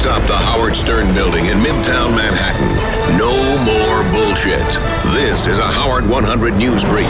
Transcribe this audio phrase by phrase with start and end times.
[0.00, 3.18] atop the Howard Stern building in Midtown Manhattan.
[3.18, 4.66] No more bullshit.
[5.12, 7.06] This is a Howard 100 News Brief.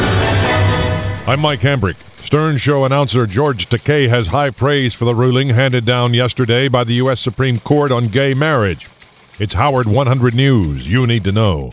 [1.28, 1.94] I'm Mike Hambrick.
[2.20, 6.82] Stern Show announcer George Takei has high praise for the ruling handed down yesterday by
[6.82, 7.20] the U.S.
[7.20, 8.88] Supreme Court on gay marriage.
[9.38, 10.90] It's Howard 100 News.
[10.90, 11.70] You need to know.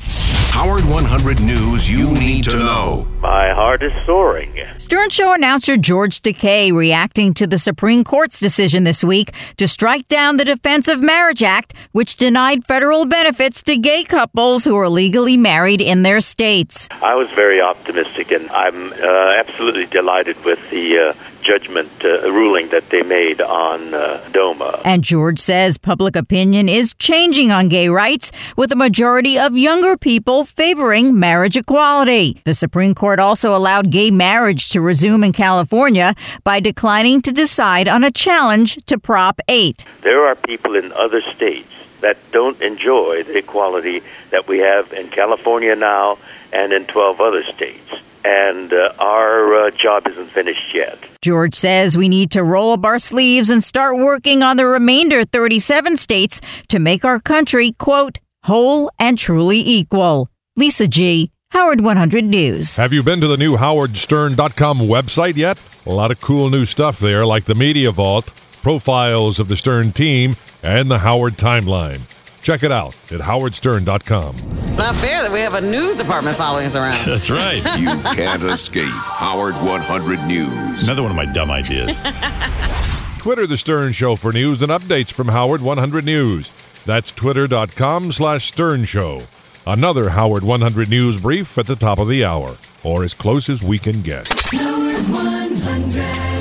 [0.57, 3.07] Howard 100 News you need to know.
[3.21, 4.57] My heart is soaring.
[4.79, 10.07] Stern Show announcer George Takei reacting to the Supreme Court's decision this week to strike
[10.07, 14.89] down the Defense of Marriage Act, which denied federal benefits to gay couples who are
[14.89, 16.89] legally married in their states.
[17.03, 22.67] I was very optimistic, and I'm uh, absolutely delighted with the uh, judgment uh, ruling
[22.69, 24.81] that they made on uh, DOMA.
[24.83, 29.97] And George says public opinion is changing on gay rights, with a majority of younger
[29.97, 32.41] people favoring marriage equality.
[32.45, 37.87] The Supreme Court also allowed gay marriage to resume in California by declining to decide
[37.87, 39.85] on a challenge to Prop 8.
[40.01, 41.69] There are people in other states
[42.01, 46.17] that don't enjoy the equality that we have in California now
[46.53, 47.93] and in 12 other states.
[48.23, 50.97] And uh, our uh, job isn't finished yet.
[51.21, 55.23] George says we need to roll up our sleeves and start working on the remainder
[55.23, 60.29] 37 states to make our country, quote, whole and truly equal.
[60.57, 62.77] Lisa G., Howard 100 News.
[62.77, 65.61] Have you been to the new howardstern.com website yet?
[65.85, 68.25] A lot of cool new stuff there, like the Media Vault,
[68.63, 72.01] profiles of the Stern team, and the Howard Timeline.
[72.41, 74.35] Check it out at howardstern.com.
[74.75, 77.05] Not fair that we have a news department following us around.
[77.05, 77.61] That's right.
[77.79, 80.83] You can't escape Howard 100 News.
[80.85, 81.95] Another one of my dumb ideas.
[83.19, 86.49] Twitter the Stern Show for news and updates from Howard 100 News.
[86.83, 89.21] That's twitter.com slash Stern Show.
[89.69, 92.55] Another Howard 100 News brief at the top of the hour,
[92.85, 94.25] or as close as we can get.
[94.49, 96.36] Howard 100.